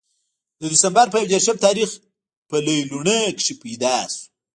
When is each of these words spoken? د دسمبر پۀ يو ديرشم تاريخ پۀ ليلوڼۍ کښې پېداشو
د 0.59 0.61
دسمبر 0.73 1.05
پۀ 1.11 1.17
يو 1.21 1.29
ديرشم 1.31 1.57
تاريخ 1.65 1.89
پۀ 2.49 2.57
ليلوڼۍ 2.65 3.21
کښې 3.37 3.53
پېداشو 3.61 4.23